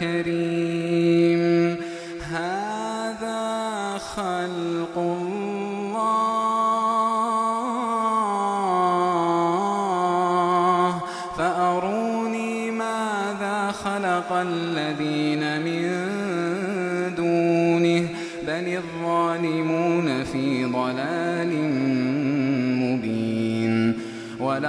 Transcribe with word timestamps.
كريم. 0.00 1.76
هذا 2.30 3.98
خلق 3.98 4.96
الله. 4.96 6.00
فأروني 11.38 12.70
ماذا 12.70 13.72
خلق 13.72 14.32
الذين 14.32 15.19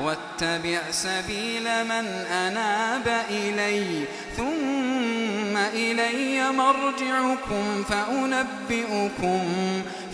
واتبع 0.00 0.80
سبيل 0.90 1.64
من 1.84 2.06
أناب 2.32 3.24
إلي 3.30 4.04
ثم 4.36 5.56
إلي 5.56 6.52
مرجعكم 6.52 7.84
فأنبئكم 7.88 9.42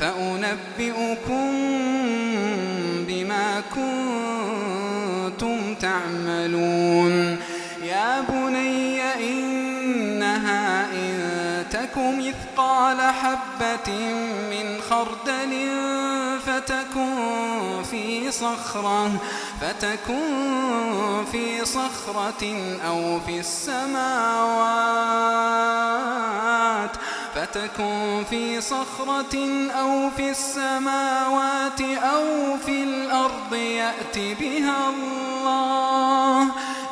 فأنبئكم 0.01 1.51
بما 3.09 3.63
كنتم 5.35 5.75
تعملون. 5.75 7.39
يا 7.85 8.21
بني 8.21 9.03
إنها 9.03 10.87
إن 10.93 11.65
تك 11.71 11.97
مثقال 11.97 13.01
حبة 13.01 13.93
من 14.51 14.81
خردل 14.91 15.53
فتكن 16.55 17.83
في 17.91 18.31
صخرة 18.31 19.11
فتكن 19.61 21.25
في 21.33 21.65
صخرة 21.65 22.45
أو 22.87 23.21
في 23.27 23.41
السماوات 23.41 24.05
فتكن 27.35 28.25
في 28.31 28.61
صخرة 28.61 29.69
أو 29.81 30.11
في 30.17 30.31
السماوات 30.31 31.81
أو 31.81 32.57
في 32.67 32.83
الأرض 32.83 33.55
يأت 33.55 34.19
بها 34.19 34.91
الله. 34.91 36.43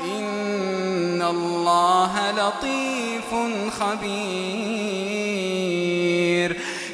إن 0.00 1.22
الله 1.22 2.30
لطيف 2.30 3.34
خبير. 3.80 4.72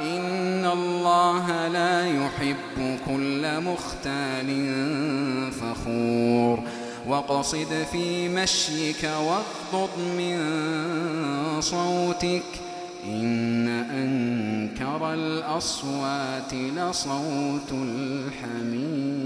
إن 0.00 0.64
الله 0.64 1.68
لا 1.68 2.06
يحب 2.06 2.98
كل 3.06 3.60
مختال 3.60 4.48
فخور 5.52 6.60
واقصد 7.06 7.86
في 7.92 8.28
مشيك 8.28 9.04
واغضض 9.04 9.98
من 10.18 10.36
صوتك 11.60 12.42
إن 13.04 13.68
أنكر 13.68 15.14
الأصوات 15.14 16.54
لصوت 16.54 17.72
الحمير 17.72 19.25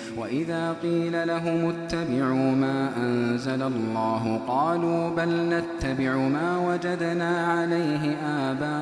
وإذا 0.17 0.75
قيل 0.83 1.27
لهم 1.27 1.73
اتبعوا 1.73 2.51
ما 2.55 2.91
أنزل 2.97 3.61
الله 3.61 4.41
قالوا 4.47 5.09
بل 5.09 5.29
نتبع 5.29 6.15
ما 6.15 6.57
وجدنا 6.57 7.47
عليه 7.47 8.15
آباءنا. 8.51 8.81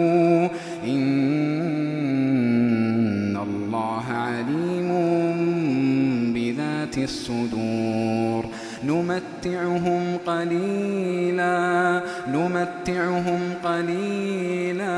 الصدور. 7.11 8.45
نمتعهم 8.83 10.17
قليلا 10.27 12.03
نمتعهم 12.27 13.39
قليلا 13.63 14.97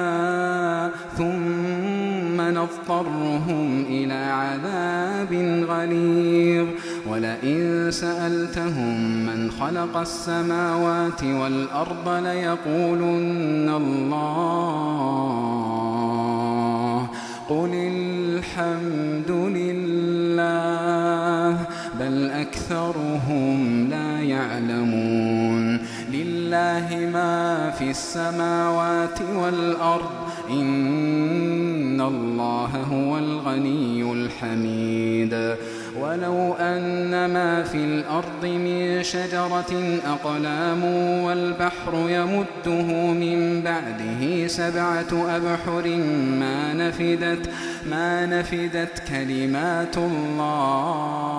ثم 1.17 2.41
نضطرهم 2.41 3.85
إلى 3.89 4.13
عذاب 4.13 5.33
غليظ. 5.69 6.67
ولئن 7.09 7.87
سألتهم 7.91 9.25
من 9.25 9.51
خلق 9.51 9.97
السماوات 9.97 11.23
والأرض 11.23 12.09
ليقولن 12.09 13.69
الله. 13.69 14.53
قل 17.49 17.69
الحمد 17.73 19.31
لله. 19.31 21.02
بل 21.99 22.29
أكثرهم 22.29 23.87
لا 23.89 24.19
يعلمون. 24.19 25.79
لله 26.11 27.09
ما 27.13 27.69
في 27.69 27.89
السماوات 27.89 29.19
والأرض 29.35 30.11
إن 30.49 32.01
الله 32.01 32.69
هو 32.91 33.17
الغني 33.17 34.13
الحميد. 34.13 35.55
ولو 35.99 36.53
أن 36.53 37.25
ما 37.25 37.63
في 37.63 37.77
الأرض 37.77 38.45
من 38.45 39.03
شجرة 39.03 39.99
أقلام 40.05 40.83
والبحر 41.23 41.93
يمده 41.93 43.11
من 43.13 43.61
بعده 43.61 44.47
سبعة 44.47 45.35
أبحر 45.35 45.87
ما 46.39 46.73
نفدت 46.73 47.49
ما 47.89 48.25
نفدت 48.25 49.03
كلمات 49.09 49.97
الله. 49.97 51.33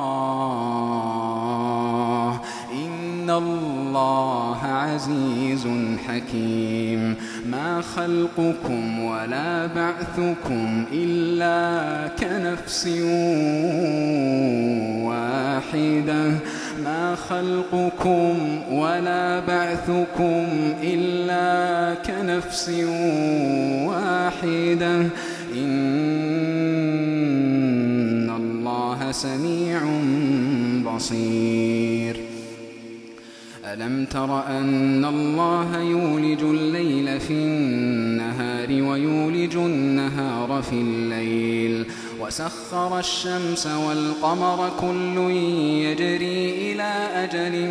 الله 3.39 4.59
عزيز 4.65 5.67
حكيم. 6.09 7.17
ما 7.51 7.81
خلقكم 7.97 9.05
ولا 9.05 9.67
بعثكم 9.67 10.85
إلا 10.93 12.09
كنفس 12.09 12.87
واحدة. 15.09 16.39
ما 16.85 17.15
خلقكم 17.29 18.59
ولا 18.73 19.41
بعثكم 19.41 20.47
إلا 20.83 21.95
كنفس 21.95 22.69
واحدة. 23.89 25.09
إن 25.57 26.71
الله 28.37 29.13
سميع 29.13 29.81
بصير. 30.95 31.94
ألم 33.75 34.05
تر 34.05 34.47
أن 34.47 35.05
الله 35.05 35.81
يولج 35.81 36.43
الليل 36.43 37.21
في 37.21 37.33
النهار 37.33 38.69
ويولج 38.69 39.57
النهار 39.57 40.63
في 40.63 40.73
الليل 40.73 41.87
وسخر 42.21 42.99
الشمس 42.99 43.67
والقمر 43.67 44.71
كل 44.81 45.19
يجري 45.85 46.73
إلى 46.73 46.93
أجل 47.15 47.69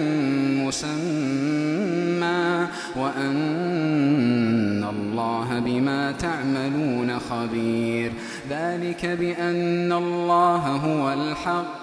مسمى 0.65 2.67
وأن 2.95 4.83
الله 4.83 5.59
بما 5.59 6.11
تعملون 6.11 7.19
خبير 7.19 8.11
ذلك 8.49 9.05
بأن 9.05 9.93
الله 9.93 10.67
هو 10.67 11.13
الحق 11.13 11.82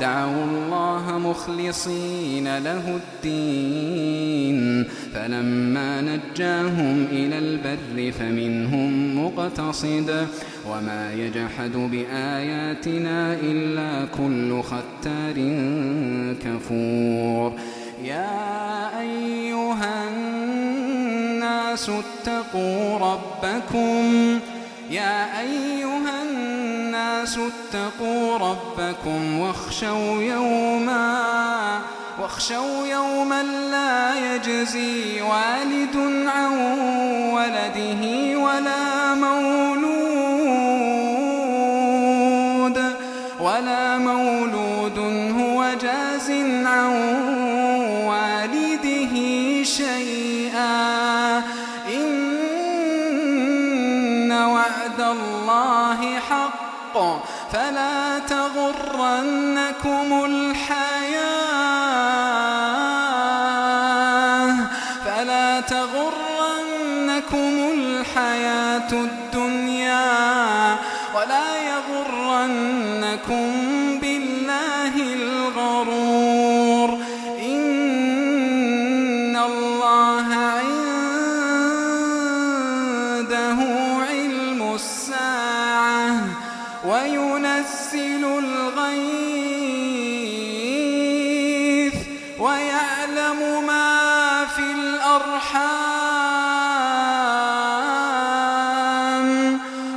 دعوا 0.00 0.44
الله 0.44 1.18
مخلصين 1.18 2.58
له 2.58 3.00
الدين. 3.00 4.86
فلما 5.22 6.00
نجاهم 6.00 7.06
إلى 7.12 7.38
البر 7.38 8.12
فمنهم 8.18 9.24
مقتصد 9.24 10.26
وما 10.68 11.12
يجحد 11.12 11.72
بآياتنا 11.72 13.34
إلا 13.42 14.06
كل 14.06 14.62
ختار 14.62 15.34
كفور. 16.44 17.52
يا 18.04 19.00
أيها 19.00 20.08
الناس 20.08 21.90
اتقوا 21.90 22.98
ربكم. 22.98 24.40
يا 24.90 25.40
أيها 25.40 26.22
الناس 26.30 27.38
اتقوا 27.38 28.38
ربكم 28.38 29.38
واخشوا 29.38 30.22
يوما 30.22 31.80
واخشوا 32.20 32.86
يوما 32.86 33.42
لا 33.42 34.34
يجزي 34.34 35.22
والد 35.22 35.96
عن 36.26 36.52
ولده 37.32 38.02
ولا 38.38 39.14
مولود 39.14 39.92
ولا 43.40 43.98
مولود 43.98 44.98
هو 45.38 45.64
جاز 45.80 46.30
عن 46.64 46.92
والده 48.06 49.14
شيئا. 49.62 51.38
إن 51.88 52.32
وعد 54.32 55.00
الله 55.00 56.18
حق 56.18 56.98
فلا 57.52 58.18
تغرنكم 58.18 60.24
الحياة 60.24 60.41
يغرنكم 73.28 73.98
بالله 74.00 74.94
الغرور. 75.14 76.88
إن 77.40 79.36
الله 79.36 80.34
عنده 80.34 80.78
علم 84.10 84.74
الساعة 84.74 86.16
وينزل 86.84 88.24
الغيث 88.24 89.14
ويعلم 92.38 93.66
ما 93.66 94.46
في 94.56 94.62
الأرحام 94.62 95.92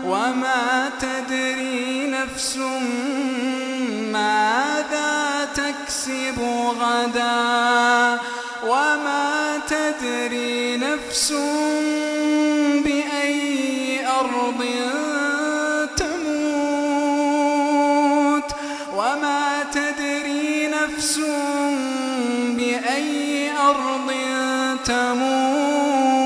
وما 0.05 0.91
تدري 1.00 1.45
نفس 2.25 2.58
ماذا 4.12 5.48
تكسب 5.55 6.39
غدا 6.79 8.20
وما 8.67 9.62
تدري 9.67 10.77
نفس 10.77 11.34
بأي 12.84 14.08
أرض 14.08 14.65
تموت 15.98 17.36
وما 18.96 19.63
تدري 19.74 20.67
نفس 20.67 21.20
بأي 22.58 23.51
أرض 23.51 24.12
تموت 24.86 26.25